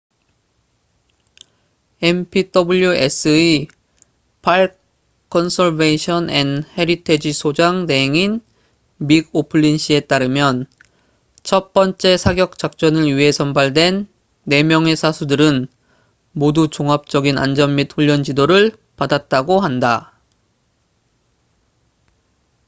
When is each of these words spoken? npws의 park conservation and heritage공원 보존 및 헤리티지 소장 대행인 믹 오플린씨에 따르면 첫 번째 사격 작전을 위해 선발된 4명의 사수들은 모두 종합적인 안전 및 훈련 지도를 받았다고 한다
npws의 2.01 3.67
park 4.41 4.71
conservation 5.29 6.25
and 6.31 6.65
heritage공원 6.65 6.65
보존 6.65 6.65
및 6.65 6.77
헤리티지 6.77 7.33
소장 7.37 7.85
대행인 7.85 8.41
믹 8.97 9.29
오플린씨에 9.31 9.99
따르면 10.09 10.65
첫 11.43 11.71
번째 11.73 12.17
사격 12.17 12.57
작전을 12.57 13.15
위해 13.15 13.31
선발된 13.31 14.07
4명의 14.47 14.95
사수들은 14.95 15.67
모두 16.31 16.67
종합적인 16.67 17.37
안전 17.37 17.75
및 17.75 17.93
훈련 17.95 18.23
지도를 18.23 18.71
받았다고 18.95 19.59
한다 19.59 20.15